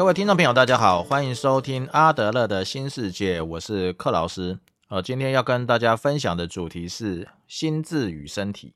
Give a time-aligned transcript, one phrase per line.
[0.00, 4.58] 各位听众朋友，大家好，欢迎收听阿德勒的新世界，我是克劳斯。
[4.88, 8.72] 呃，今天要跟大家分享的主题是心智与身体。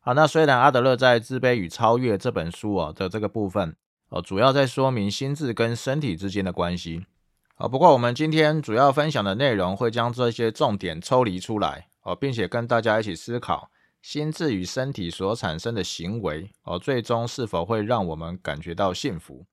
[0.00, 3.76] 好，那虽然阿德勒在《自卑与超越》这本书啊的这个部分，
[4.08, 7.06] 哦，主要在说明心智跟身体之间的关系。
[7.54, 13.70] 啊，不过我们今天主要分享的内容会将这些重点抽离出来，哦，并且跟大家一起思考
[14.02, 19.46] 心智与身体所产生的行为，哦，最终是否会让我们感觉到幸福？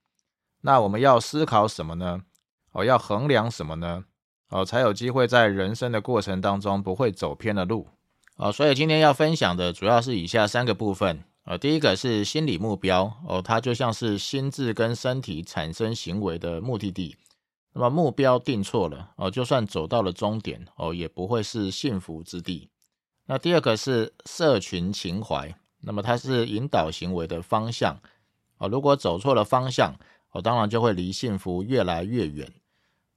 [0.65, 2.23] 那我们要思考什么呢？
[2.71, 4.03] 哦，要衡量什么呢？
[4.49, 7.87] 哦，才有机会在人生的过程当中不会走偏了路。
[8.37, 11.23] 哦，所以今天要分享的主要是以下三个部分。
[11.43, 17.15] 呃，第一个是心理目标，哦，它就像是心智跟身体产生行为的目的地。
[17.73, 22.71] 那么目标定错了哦，就算走到了终点哦，也不会是幸福之地。
[23.27, 27.95] 那第二个是社群情怀，那么它是引导行为的方向
[28.57, 28.67] 哦。
[28.67, 29.93] 如果走错了方向
[30.35, 32.51] 哦，当然就会离幸福越来越远。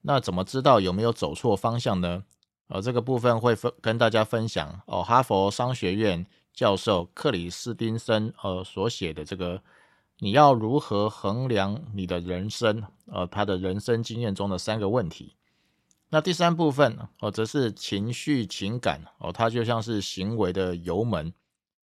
[0.03, 2.23] 那怎么知道有没有走错方向呢？
[2.69, 5.03] 哦，这个部分会分跟大家分享哦。
[5.03, 9.61] 哈佛商学院教授克里斯汀森呃所写的这个。
[10.21, 12.83] 你要如何衡量你的人生？
[13.07, 15.35] 呃，他的人生经验中的三个问题。
[16.11, 21.33] 那第三部分哦，则是情绪情感哦，它就像是行为的油门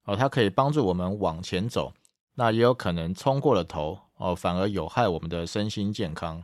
[0.06, 1.94] 哦，它可以帮助我们往前走。
[2.36, 6.44] 那也有可能冲过了头哦，反而有害我们的身心健康。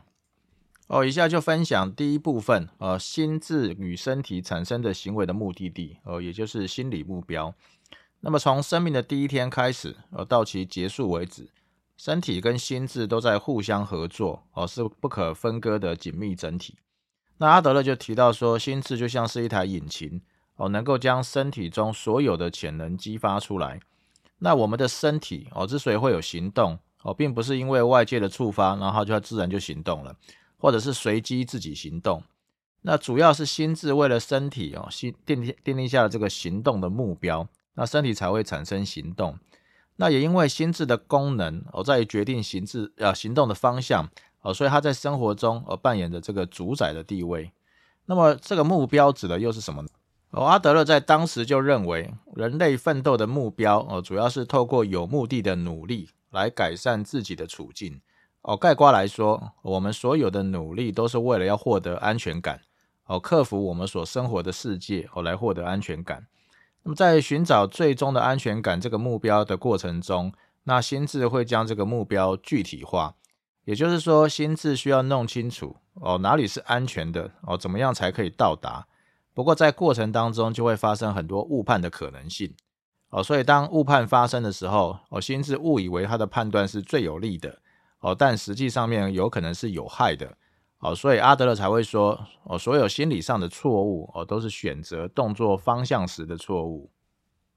[0.88, 7.54] 哦，以下就分享第一部分呃，心智与身体产生的行为的目的地哦，也就是心理目标。
[8.20, 11.48] 那么从生命的第一天开始呃，到其结束为止。
[11.96, 16.76] 身体跟心智都在互相合作，哦，是不可分割的紧密整体。
[17.38, 20.22] 那阿德勒就提到说，心智就像是一台引擎，
[20.56, 23.80] 哦，能够将身体中所有的潜能激发出来。
[24.38, 30.14] 那我们的身体，哦，之所以会有行动，哦，并不是因为外界的触发，然后就自然就行动了，
[30.58, 32.22] 或者是随机自己行动。
[32.82, 39.36] 那主要是心智为了身体，哦，心定定定下了这个行动的目标，那身体才会产生行动。
[39.96, 44.08] 那也因为心智的功能哦，在于决定行智啊行动的方向
[44.42, 47.50] 哦，所以他在生活中而扮演着这个主宰的地位。
[48.06, 49.88] 那么这个目标指的又是什么呢？
[50.30, 58.00] 哦，阿德勒在当时就认为，人类奋斗的目标哦，主要是透过有目的的努力来改善自己的处境。
[58.42, 62.60] 哦，概括来说，我们所有的努力都是为了要获得安全感
[63.06, 66.28] 哦，克服我们所生活的世界哦，来获得安全感。
[66.84, 70.32] 那么，在寻找最终的安全感这个目标的过程中，
[70.62, 73.16] 那心智会将这个目标具体化。
[73.64, 78.86] 也就是说，心智需要弄清楚哦，哪里是安全的哦，怎么样才可以到达。
[79.38, 82.52] 不过，在过程当中就会发生很多误判的可能性
[83.10, 83.22] 哦。
[83.22, 87.60] 所以，当误判发生的时候，哦，心智误以为他的判断是最有利的
[88.00, 90.36] 哦，但实际上面有可能是有害的。
[90.80, 96.90] 哦，所以阿德勒才会说，哦，所有心理上的错误，哦，都是选择动作方向时的错误。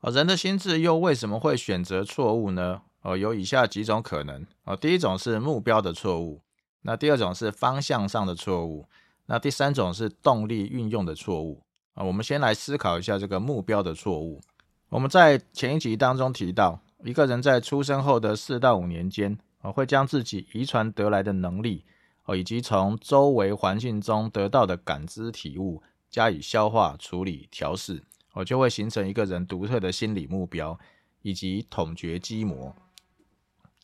[0.01, 2.83] 哦，人的心智又为什么会选择错误呢？
[3.01, 4.45] 哦，有以下几种可能。
[4.65, 6.43] 哦，第一种是目标的错误，
[6.83, 8.87] 那第二种是方向上的错误，
[9.25, 11.63] 那第三种是动力运用的错误。
[11.93, 14.41] 啊，我们先来思考一下这个目标的错误。
[14.89, 21.85] 我们在前一集当中提到，一个人在出生后的四到五年间，啊，会将自己遗传得来的能力。
[22.25, 28.03] 哦，以及从周围环境中得到的感知体悟加以消化、处理、调试，
[28.33, 30.79] 哦，就会形成一个人独特的心理目标
[31.23, 32.75] 以及统觉机模，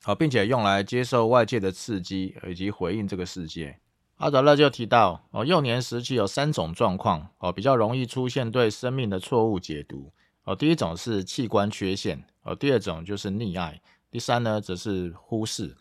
[0.03, 3.79] 好，并且用来接受外界的刺激以及回应这个世界。
[4.17, 10.11] 阿德勒就提到，哦，幼年时期有三种状况，哦，比较容易出现对生命的错误解读。
[10.44, 13.79] 哦，第一种是器官缺陷，哦，第二种就是溺爱，
[14.09, 15.75] 第三呢则是忽视。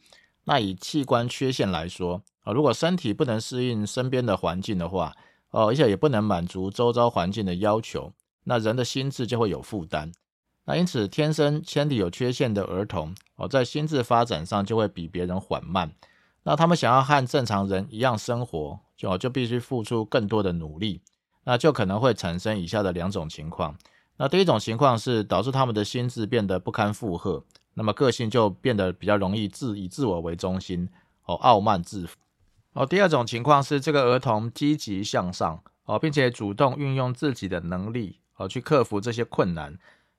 [0.44, 5.14] 那以器官缺陷来说，啊，如果身体不能适应身边的环境的话，
[5.50, 8.12] 哦，而且也不能满足周遭环境的要求，
[8.44, 10.12] 那人的心智就会有负担。
[10.66, 15.92] 那因此，天生身体有缺陷的儿童，哦，在心智发展上就会比别人缓慢。
[16.48, 21.02] 那他们想要和正常人一样生活，就就必须付出更多的努力。
[21.42, 23.76] 那就可能会产生以下的两种情况。
[24.16, 27.42] 那第一种情况是导致他们的心智变得不堪负荷。
[27.74, 30.88] 那么个性就变得比较容易自以自我为中心，
[31.24, 32.16] 哦，傲慢自负。
[32.74, 39.76] 哦，第二种情况是这个儿童积极向上，哦，并且主动运用自己的能力，哦，去克服这些困难，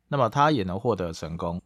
[0.10, 1.62] 那么他也能获得成功。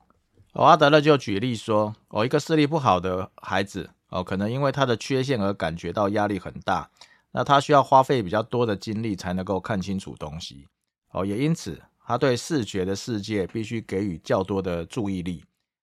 [0.54, 6.90] 哦，阿德勒就举例说，哦，一个视力不好的孩子，哦，可能因为他的缺陷而感觉到压力很大，
[7.31, 10.68] 那他需要花费比较多的精力才能够看清楚东西，
[11.12, 15.44] 哦，也因此他对视觉的世界必须给予较多的注意力。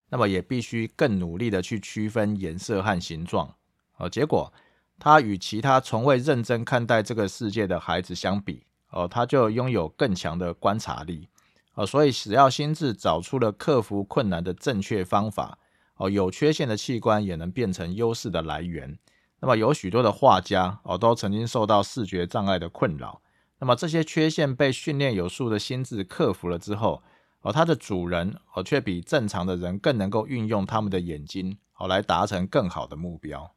[0.09, 3.53] 那么也必须更努力的去区分颜色和形状，
[3.97, 4.53] 哦，结果
[4.97, 11.27] 他与其他从未认真看待这个世界的孩子相比，哦，他就拥有更强的观察力。
[11.74, 15.59] 哦，所以只要心智找出了克服困难的正确方法，
[15.97, 18.97] 哦，有缺陷的器官也能变成优势的来源。
[19.39, 23.21] 那么有许多的画家，哦，都曾经受到视觉障碍的困扰。
[23.59, 27.03] 那么这些缺陷被训练有素的心智克服了之后，
[27.41, 33.53] 哦，它的主人，哦，却比正常的人更能够运用他们的眼睛，哦，来达成更好的目标。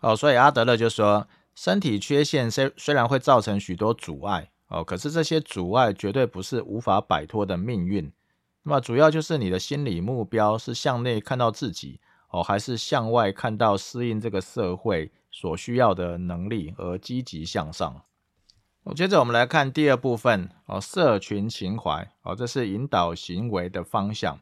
[0.00, 4.50] 哦，所以阿德勒就说，身体缺陷虽虽然会造成许多阻碍。
[4.68, 8.12] 哦，可是这些阻碍绝对不是无法摆脱的命运。
[8.68, 18.02] 那么主要就是你的心理目标是向内看到自己，哦，还是向外看到适应这个社会所需要的能力而积极向上。
[18.82, 24.38] 哦，接着我们来看第二部分，哦，社群情怀，哦，这是引导行为的方向。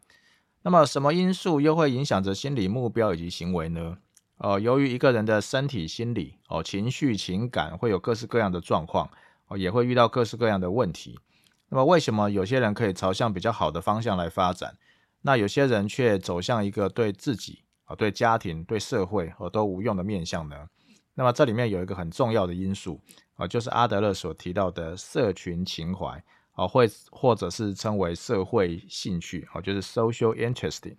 [0.63, 3.99] 那么什么因素又会影响着心理目标以及行为呢？
[4.39, 9.09] 哦，由于一个人的身体、心理、哦，情绪、情感会有各式各样的状况。
[9.47, 11.17] 哦，也会遇到各式各样的问题。
[11.69, 14.77] 那么，为什么有些人可以朝向比较好的方向来发展，
[15.23, 20.69] 那有些人却走向一个对自己、啊、对家庭、对社会哦都无用的面向呢？
[21.15, 23.01] 那么，这里面有一个很重要的因素
[23.35, 26.23] 啊，就是阿德勒所提到的社群情怀
[26.53, 30.97] 啊，会或者是称为社会兴趣啊，就是 social interesting。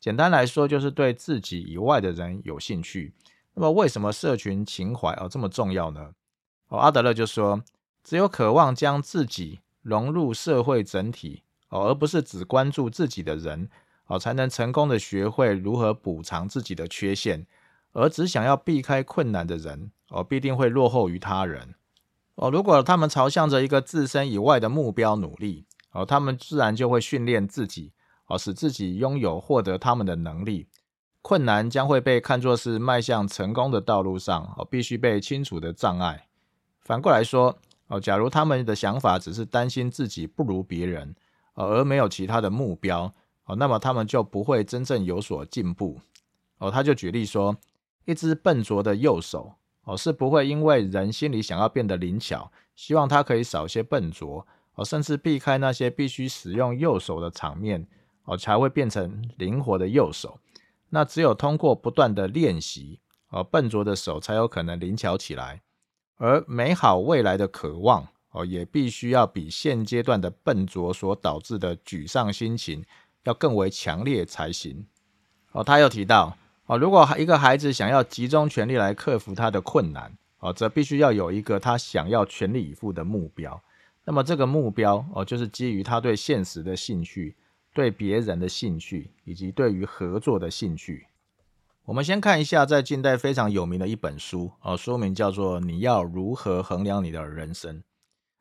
[0.00, 3.14] 简单来说，就是对自己以外的人有兴趣。
[3.54, 6.10] 那么，为什么社群情怀啊这么重要呢？
[6.68, 7.62] 哦，阿德勒就说。
[8.06, 13.68] 只有渴望将自己融入社会整体哦，而不是只关注自己的人
[14.06, 17.46] 哦，才能成功的学会如何补偿自己的缺陷。
[17.92, 21.74] 而只想要避开困难的人哦，必定会落后于他人
[22.34, 22.50] 哦。
[22.50, 27.92] 如果他们朝向着一个自身以外的目标努力哦，他们自然就会训练自己
[28.26, 30.66] 哦，使自己拥有获得他们的能力。
[31.22, 36.26] 困难将会被看作是迈向成功的道路上哦，必须被清除的障碍。
[36.80, 37.58] 反过来说。
[37.88, 41.14] 哦，假如他们的想法只是担心自己不如别人，
[41.54, 43.12] 而没有其他的目标，
[43.44, 46.00] 哦，那么他们就不会真正有所进步。
[46.58, 47.56] 哦，他就举例说，
[48.06, 49.52] 一只笨拙的右手，
[49.84, 54.46] 哦，是不会因为人心里想要变得灵巧，希望他可以少些笨拙，
[54.76, 57.86] 哦，甚至避开那些必须使用右手的场面，
[58.24, 60.38] 哦，才会变成灵活的右手。
[60.88, 65.60] 那只有通过不断的练习，哦，笨拙的手才有可能灵巧起来。
[66.16, 72.84] 而美好未来的渴望哦，也必须要比现阶段的笨拙所导致的沮丧心情
[73.24, 74.86] 要更为强烈才行。
[75.52, 83.62] 哦，他又提到哦，如果一个孩子想要集中全力来克服他的困难哦，则必须要有一个他想要全力以赴的目标。
[84.04, 87.34] 那么这个目标哦，就是基于他对现实的兴趣、
[87.72, 91.06] 对别人的兴趣以及对于合作的兴趣。
[91.86, 97.76] 我们先看一下在近代非常有名的一本书哦，书名叫做《你要如何衡量你的人生》。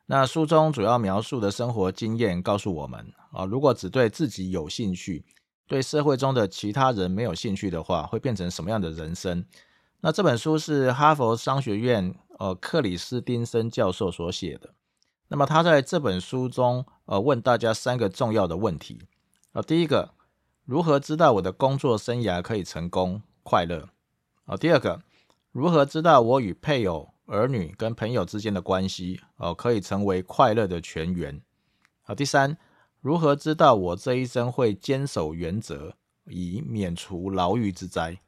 [0.05, 5.25] 那书中主要描述的生活经验告诉我们啊，如果只对自己有兴趣，
[5.67, 9.43] 对社会中的其他人没有兴趣的话，会变成什么样的人生？
[9.99, 14.73] 那这本书是哈佛商学院呃克里斯汀森教授所写的。
[15.27, 19.01] 那么他在这本书中呃问大家三个重要的问题
[19.51, 20.11] 啊，第一个，
[20.63, 23.21] 如何知道我的工作生涯可以成功？
[23.43, 23.89] 快乐
[24.45, 24.57] 哦。
[24.57, 25.01] 第二个，
[25.51, 31.41] 如何知道我与配偶、儿女跟朋友之间的关系哦可以成为快乐的泉源？
[32.01, 32.57] 好，第三，
[33.01, 35.93] 如何知道我这一生会坚守原则，
[36.25, 38.19] 以免除牢狱之灾？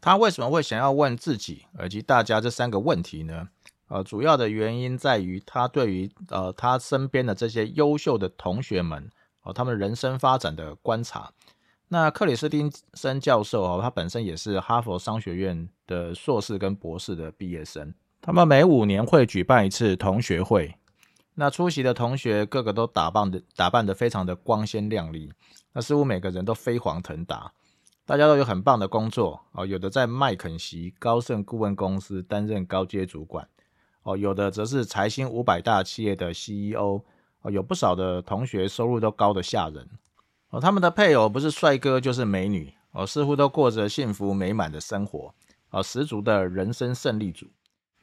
[0.00, 3.48] 他为什么会想要问自己以及大家这三个问题呢？
[3.88, 9.08] 呃，主要的原因在于他对于呃他身边的这些优秀的同学们
[9.42, 11.32] 哦，他们人生发展的观察。
[11.94, 17.94] 那克里斯汀森教授哦，他本身也是哈佛商学院的硕士跟博士的毕业生。
[18.20, 20.74] 他们每五年会举办一次同学会，
[21.34, 25.32] 那出席的同学个个都打扮的打扮的非常的光鲜亮丽，
[25.72, 27.52] 那似乎每个人都飞黄腾达，
[28.04, 33.46] 大家都有很棒的工作哦，有的在麦肯锡高盛顾问公司担任高阶主管
[34.02, 37.00] 哦，有的则是财新五百大企业的 CEO
[37.42, 39.88] 哦，有不少的同学收入都高的吓人。
[40.54, 45.34] 哦，他们的配偶不是帅哥就是美女，哦，似乎都过着幸福美满的生活，
[45.70, 47.48] 哦，十足的人生胜利组。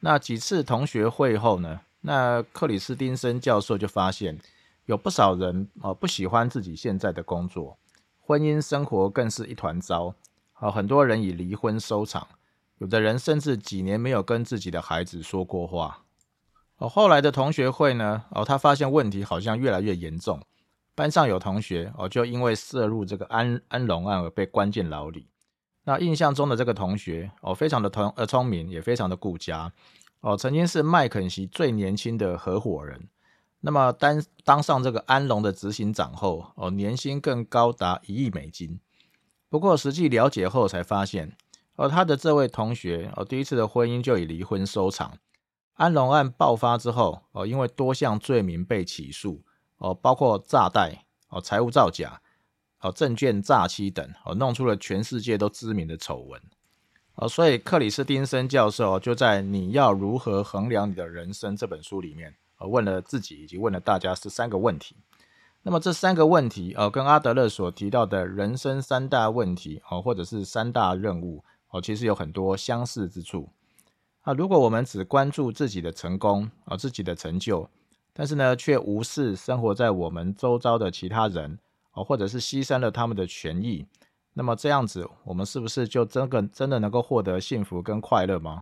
[0.00, 1.80] 那几次同学会后呢？
[2.02, 4.38] 那克里斯汀森教授就发现，
[4.84, 7.78] 有不少人哦不喜欢自己现在的工作，
[8.20, 10.14] 婚姻生活更是一团糟。
[10.60, 12.28] 哦，很多人以离婚收场，
[12.76, 16.04] 有的人甚至几年没有跟自己的孩子说过话。
[16.76, 18.24] 哦，后来的同学会呢？
[18.32, 20.38] 哦，他发现问题好像越来越严重。
[20.94, 25.28] 班上有同学哦，就因为涉入这个安安龙案而被关进牢里。
[25.84, 29.72] 那印象中的这个同学哦，非常的聪呃聪明，也非常的顾家
[30.20, 33.08] 哦，曾经是麦肯锡最年轻的合伙人。
[33.60, 38.78] 那么当当上这个安龙的执行长后哦，年薪更高达一亿美金。
[39.48, 41.36] 不过实际了解后才发现，
[41.76, 45.18] 哦，他的这位同学哦，第一次的婚姻就以离婚收场。
[45.74, 49.42] 安龙案爆发之后哦，因为多项罪名被起诉
[49.82, 52.20] 哦，包括诈贷哦、财务造假
[52.80, 56.40] 哦、证券诈欺等哦，弄出了全世界都知名的丑闻
[57.16, 57.28] 哦。
[57.28, 62.34] 所以克里斯汀森教授就在《你要如何衡量你的人生》这本书里面。
[62.68, 64.94] 问了自己以及问了大家是三个问题，
[65.62, 73.48] 那么这三个问题，呃，跟阿德勒所提到的人生三大问题，哦，或者是三大任务，哦，其实有很多相似之处。
[74.20, 77.68] 啊，如果我们只关注自己的成功，啊，自己的成就，
[78.14, 81.58] 但是呢，却无视生活在我们周遭的其他人，
[81.92, 83.86] 哦，或者是牺牲了他们的权益，
[84.34, 88.60] 那么这样子，我们是不是就真的真的能够获得幸福跟快乐吗？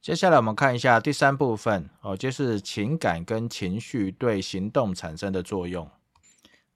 [0.00, 5.88] 接下来我们看一下第三部分哦，就是情感跟情绪对行动产生的作用。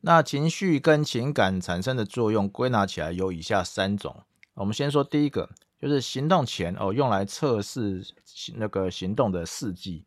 [0.01, 4.23] 那情绪跟情感产生的作用归纳起来有以下三种。
[4.55, 5.51] 我们先说第一个，
[5.81, 8.03] 就是行动前哦，用来测试
[8.55, 10.05] 那个行动的事迹。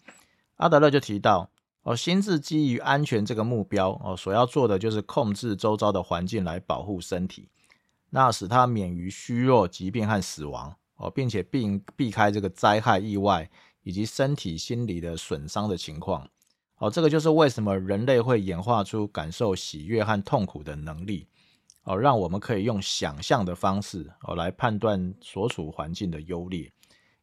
[0.62, 1.50] 阿德勒就提到
[1.84, 7.50] 哦，心智基于安全这个目标哦，所要做的就是控制周遭的环境来保护身体，
[8.12, 10.76] 那使它免于虚弱、疾病和死亡。
[10.98, 13.50] 哦，并且并避开这个灾害、意外
[13.82, 16.30] 以及身体、心理的损伤的情况。
[16.78, 21.28] 哦，这个就是为什么人类会演化出感受喜悦和痛苦的能力。
[21.86, 26.72] 哦，让我们可以用想象的方式哦来判断所处环境的优劣。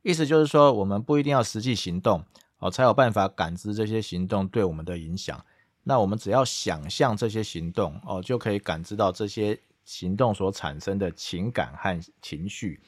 [0.02, 2.24] 意思就是说，我们不一定要实际行动
[2.58, 5.44] 哦，才有办法感知这些行动对我们的影响。
[5.84, 12.80] 那我们只要想象这些行动哦，就可以感知到这些行动所产生的情感和情绪。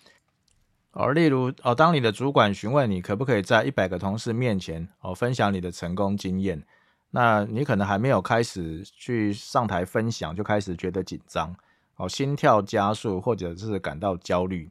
[0.92, 6.62] 哦，例如哦，当你的主管询问你可不可以在一百个同事面前哦分享你的成功经验，
[7.12, 11.54] 那你可能还没有开始去上台分享，就开始觉得紧张
[11.96, 14.68] 哦，心跳加速，或者是感到焦虑。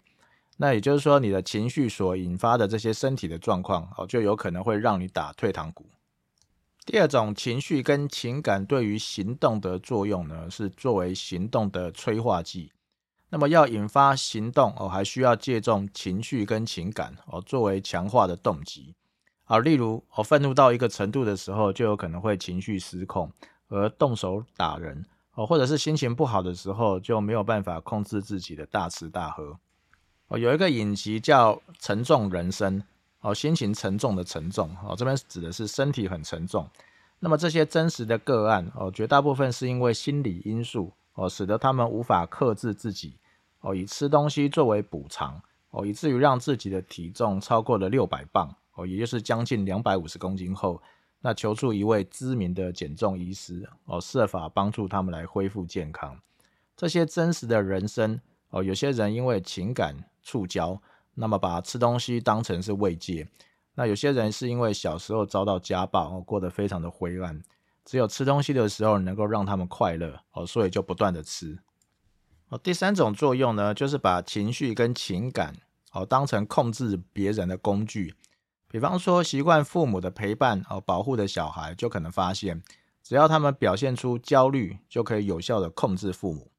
[0.61, 5.89] 那也就是说，你的情绪所引发的这些身体的状况哦，就有可能会让你打退堂鼓。
[6.85, 12.73] 第二种情绪跟情感对于行动的作用呢，是作为行动的催化剂。
[13.29, 18.93] 那么要引发行动哦，还需要借重情绪跟情感哦，作为强化的动机
[19.45, 19.59] 啊。
[19.59, 23.31] 例如，哦，愤怒到一个程度的时候，就有可能会情绪失控
[23.69, 29.57] 而动手打人哦，或者是心情不好的时候，就没有办法控制自己的大吃大喝
[30.29, 30.37] 哦。
[30.39, 32.79] 有一个影集叫《沉重人生》
[33.19, 36.67] 哦，心情沉重的沉重哦，这边指的是身体很沉重。
[37.19, 40.93] 那么这些真实的个案哦，绝大部分是因为心理因素。
[41.15, 43.17] 哦，使得他们无法克制自己，
[43.59, 50.81] 哦，以吃东西作为补偿，哦，以至于让自己的体重超过了六百磅，哦，也就是将近两百五十公斤后，
[51.19, 56.17] 那求助一位知名的减重医师，哦，设法帮助他们来恢复健康。
[56.77, 58.21] 这些真实的人生，
[58.51, 59.97] 哦，有些人因为情感
[60.29, 60.79] 触礁，
[61.15, 63.25] 那么把吃东西当成是慰藉；
[63.73, 67.41] 那有些人是因为小时候遭到家暴，过得非常的灰暗。
[67.83, 71.57] 只有吃东西的时候能够让他们快乐哦，所以就不断的吃
[72.49, 72.59] 哦。
[72.59, 75.55] 第三种作用呢，就是把情绪跟情感
[75.93, 78.13] 哦当成控制别人的工具。
[78.67, 82.61] 比方说，习惯父母的陪伴哦保护的小孩，就可能发现，
[83.01, 86.51] 只要他们表现出焦虑，就可以有效的控制父母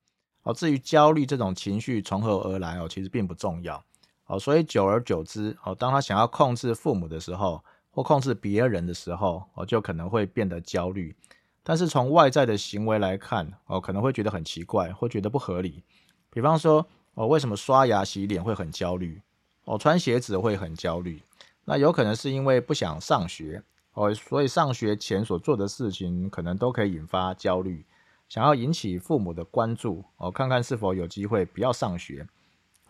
[0.42, 0.52] 哦。
[0.52, 3.82] 至于焦虑这种情绪从何而来哦，其实并不重要
[4.26, 4.38] 哦。
[4.38, 11.14] 所以久而久之哦，当他想要控制父母的时候，或控制别人的时候，哦，就可能会变得焦虑。
[11.62, 15.82] 但是从外在的行为来看，哦，可能会觉得很奇怪，会觉得不合理。
[16.30, 19.20] 比方说，哦，为什么刷牙洗脸会很焦虑？
[19.64, 21.22] 哦，穿鞋子会很焦虑？
[21.66, 27.84] 那有可能是因为不想上学，哦，所以上学前所做的事情可能都可以引发焦虑，
[28.30, 32.26] 想要引起父母的关注，哦，看看是否有机会不要上学。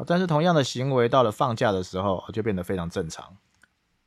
[0.07, 3.39] 但是同样的行为到了放假的时候，就变得非常正常。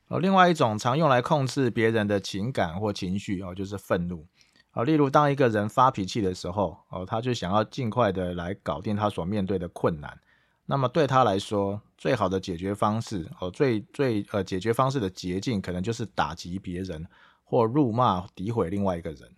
[0.10, 4.28] 哦，另外一种常用来控制别人的情感或情绪哦，就是愤怒。
[4.74, 10.20] 哦，例如当一个人发脾气的时候，哦，他就想要尽快的来搞定他所面对的困难。
[10.68, 17.08] 那么对他来说，最好的解决方式哦，最最呃解决方式的捷径，可能就是打击别人
[17.44, 19.32] 或辱骂诋毁另外一个人。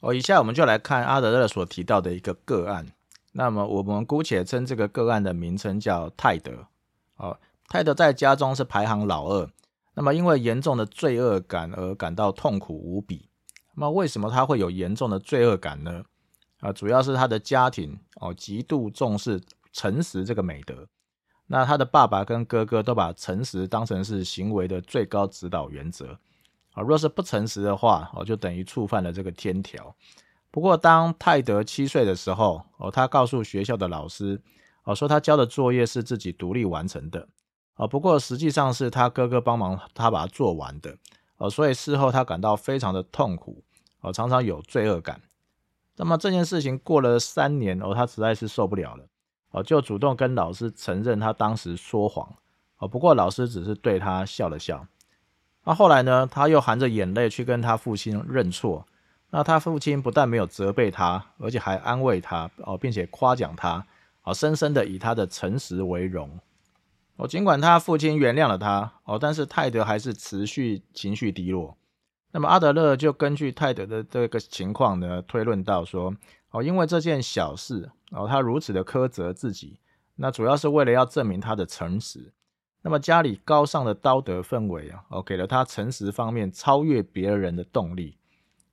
[0.00, 2.86] 哦，以下我们就来看阿德勒所提到的一个个案。
[3.32, 6.66] 那么我们姑且称这个个案的名称叫泰德。
[7.16, 7.38] 哦，
[7.68, 9.50] 泰德在家中是排行老二。
[9.94, 13.28] 那么，因为严重的罪恶感而感到痛苦无比。
[13.74, 16.04] 那么，为什么他会有严重的罪恶感呢？
[16.60, 19.40] 啊，主要是他的家庭哦极度重视
[19.72, 20.86] 诚实这个美德。
[21.48, 26.18] 那他的爸爸跟哥哥都把诚实当成是行为的最高指导原则
[26.78, 26.82] 啊。
[26.82, 29.94] 若是不诚实的话，哦，就等于触犯了这个天条。
[30.50, 34.40] 不过，当泰德七岁的时候，哦，他告诉学校的老师，
[34.84, 37.28] 哦，说他交的作业是自己独立完成的，
[37.76, 40.96] 哦，不过实际上是他哥哥帮忙他把它做完的，
[41.36, 43.62] 哦，所以事后他感到非常的痛苦，
[44.00, 45.20] 哦，常常有罪恶感。
[45.96, 49.04] 那么这件事情过了三年，哦，他实在是受不了了，
[49.50, 52.36] 哦，就主动跟老师承认他当时说谎，
[52.78, 54.86] 哦，不过老师只是对他笑了笑。
[55.68, 58.86] 那后来呢，他又含着眼泪去跟他父亲认错。
[59.28, 63.86] 那他父亲不但没有责备他，而且还安慰他哦，并且夸奖他
[64.22, 66.40] 哦，深深的以他的诚实为荣
[67.16, 67.28] 哦。
[67.28, 71.76] 尽管他父亲原谅了他哦，但是泰德还是持续情绪低落。
[72.32, 76.16] 那么阿德勒就根据泰德的这个情况呢，推论到说
[76.50, 79.78] 哦，因为这件小事哦，他如此的苛责自己，
[80.16, 82.32] 那主要是为了要证明他的诚实。
[82.88, 88.16] 那么家里高尚的道德氛围啊，哦，给了他诚实方面超越别人的动力。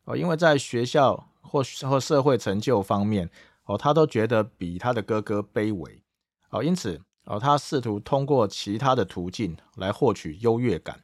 [0.06, 3.30] 哦，因为在学校或或社会成就方面，
[3.66, 6.02] 哦，他都觉得比他的哥哥卑微，
[6.50, 10.98] 哦，因此，哦，他试图通过其他的途径来获取优越感，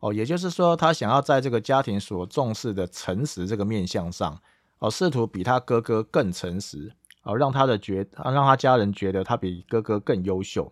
[0.00, 4.38] 哦，也就是说，他想要在这个家庭所重视的诚实这个面向上，
[4.80, 10.70] 哦，试图比他哥哥更诚实，哦，让他的觉，让他家人觉得他比哥哥更优秀，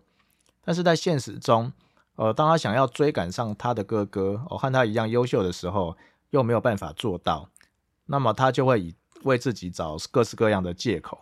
[0.63, 1.71] 但是在现实中，
[2.15, 5.97] 呃，当他想要追赶上他的哥哥，哦，和他一样优秀的时候，
[6.29, 7.49] 又没有办法做到。
[8.05, 11.17] 那么他就会以为自己找各式各样的借口。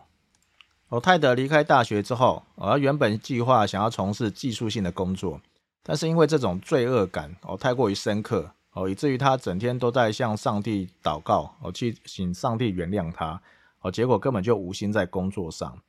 [0.89, 5.39] 哦，泰德离开大学之后，而原本计划想要从事技术性的工作，
[5.83, 13.41] 但是因为这种罪恶感哦太过于深刻哦，以至于他整天都在向上帝祷告哦，去请上帝原谅他
[13.79, 15.79] 哦，结果根本就无心在工作上。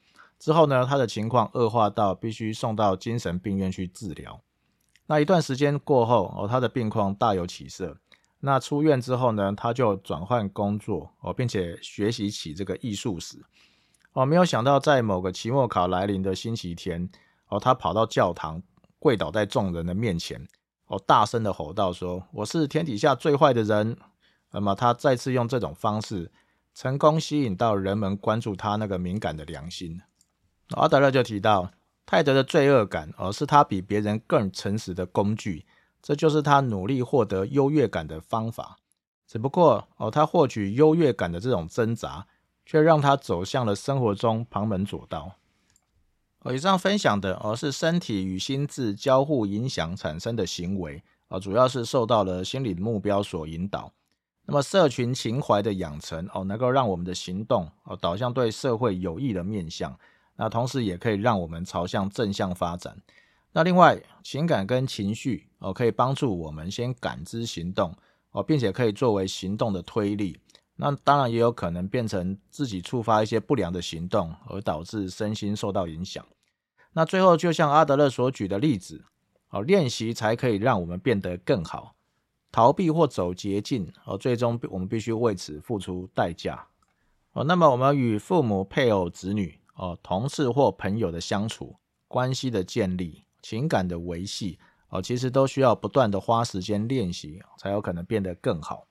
[0.42, 4.42] 之后呢，他的情况恶化到必须送到精神病院去治疗。
[5.06, 7.96] 那一段时间过后哦，他的病况大有起色。
[8.40, 13.40] 那出院之后呢，他就转换工作哦，并且学习起这个艺术史
[14.14, 14.26] 哦。
[14.26, 17.08] 没有想到，在某个期末考来临的星期天
[17.46, 18.60] 哦，他跑到教堂，
[18.98, 20.44] 跪倒在众人的面前
[20.88, 23.96] 哦，大声的吼道：“说我是天底下最坏的人。”
[24.50, 26.32] 那么他再次用这种方式，
[26.74, 30.00] 成功吸引到人们关注他那个敏感的良心。
[30.74, 31.70] 阿德勒就提到，
[32.06, 35.64] 泰德的罪恶感而是他比别人更诚实的工具。
[36.00, 38.76] 这就是他努力获得优越感的方法，
[39.24, 42.26] 只不过哦，他获取优越感的这种挣扎，
[42.66, 45.34] 却让他走向了生活中旁门左道。
[46.40, 53.92] 哦，以上分享的哦是身体与心智交互影响产生的行为，啊，主要是受到了心理目标所引导。
[54.44, 59.96] 那么社群情怀的养成哦，能够让我们的行动哦导向对社会有益的面向，
[60.36, 62.96] 那同时也可以让我们朝向正向发展。
[63.52, 67.94] 那另外，情感跟情绪哦，可以帮助我们先感知行动
[68.30, 70.38] 哦，并且可以作为行动的推力。
[70.76, 76.24] 那当然也有可能变成自己触发一些不良的行动，而导致身心受到影响。
[76.94, 79.04] 那最后，就像阿德勒所举的例子
[79.50, 81.94] 哦，练习才可以让我们变得更好。
[82.50, 86.68] 逃避或走捷径哦，最终我们必须为此付出代价
[87.32, 87.44] 哦。
[87.44, 91.76] 那么，我们与父母、配偶、子女哦、同事或朋友的相处
[92.08, 93.24] 关系的建立。
[93.42, 98.86] 情感的维系哦，其实都需要不断的花时间练习，才有可能变得更好。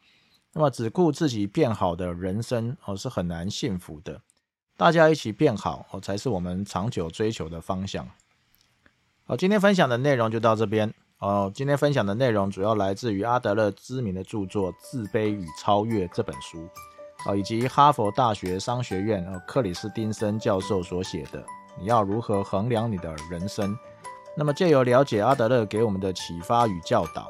[0.52, 4.22] 那么只顾自己变好的人生哦，是很难幸福的。
[4.76, 8.06] 大家一起变好哦，才是我们长久追求的方向。
[9.24, 11.50] 好，今天分享的内容就到这边哦。
[11.56, 16.67] 今天分享的内容主要来自于阿德勒知名的著作《自卑与超越》这本书
[17.26, 21.40] 哦，以及哈佛大学商学院呃克里斯汀森教授所写的
[21.80, 23.72] 《你要如何衡量你的人生》。
[24.36, 27.28] 那么，借由了解阿德勒给我们的启发与教导，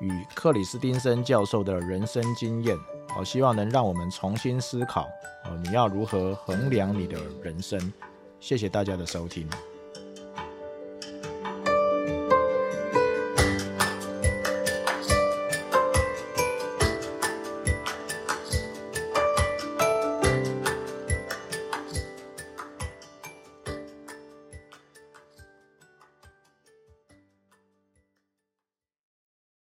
[0.00, 2.76] 与克里斯汀森教授的人生经验，
[3.16, 5.02] 我希望能让我们重新思考：
[5.44, 7.80] 哦，你要如何衡量你的人生？
[8.40, 9.48] 谢谢大家的收听。